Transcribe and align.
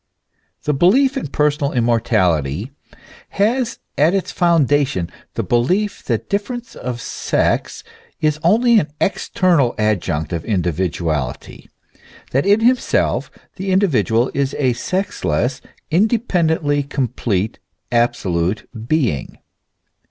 The 0.63 0.73
belief 0.73 1.15
in 1.15 1.27
personal 1.27 1.73
immortality 1.73 2.71
has 3.37 3.77
at 3.99 4.15
its 4.15 4.31
foundation 4.31 5.11
the 5.35 5.43
belief 5.43 6.01
that 6.05 6.27
difference 6.27 6.73
of 6.73 6.99
sex 6.99 7.83
is 8.19 8.39
only 8.41 8.79
an 8.79 8.87
ex 8.99 9.29
ternal 9.29 9.75
adjunct 9.77 10.33
of 10.33 10.43
individuality, 10.43 11.69
that 12.31 12.47
in 12.47 12.61
himself 12.61 13.29
the 13.57 13.69
individual 13.69 14.31
is 14.33 14.55
a 14.57 14.73
sexless, 14.73 15.61
independently 15.91 16.81
complete, 16.81 17.59
absolute 17.91 18.67
being. 18.87 19.37